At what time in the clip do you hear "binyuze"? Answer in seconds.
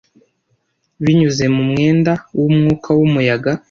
1.03-1.45